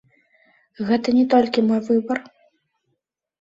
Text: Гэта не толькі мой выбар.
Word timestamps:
Гэта 0.87 1.13
не 1.17 1.25
толькі 1.33 1.65
мой 1.67 1.81
выбар. 1.91 2.17